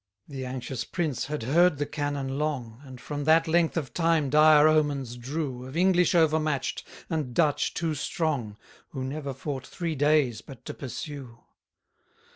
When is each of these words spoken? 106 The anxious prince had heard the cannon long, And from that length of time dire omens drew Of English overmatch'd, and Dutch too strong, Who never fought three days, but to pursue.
106 0.25 0.35
The 0.35 0.45
anxious 0.51 0.83
prince 0.83 1.25
had 1.27 1.43
heard 1.43 1.77
the 1.77 1.85
cannon 1.85 2.39
long, 2.39 2.81
And 2.83 2.99
from 2.99 3.23
that 3.25 3.47
length 3.47 3.77
of 3.77 3.93
time 3.93 4.31
dire 4.31 4.67
omens 4.67 5.15
drew 5.15 5.67
Of 5.67 5.77
English 5.77 6.15
overmatch'd, 6.15 6.81
and 7.07 7.35
Dutch 7.35 7.75
too 7.75 7.93
strong, 7.93 8.57
Who 8.93 9.03
never 9.03 9.31
fought 9.35 9.67
three 9.67 9.93
days, 9.93 10.41
but 10.41 10.65
to 10.65 10.73
pursue. 10.73 11.37